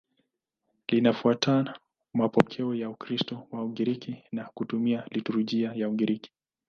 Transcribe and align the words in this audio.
Linafuata 0.89 1.79
mapokeo 2.13 2.75
ya 2.75 2.89
Ukristo 2.89 3.47
wa 3.51 3.63
Ugiriki 3.63 4.23
na 4.31 4.43
kutumia 4.53 5.03
liturujia 5.11 5.73
ya 5.73 5.89
Ugiriki. 5.89 6.31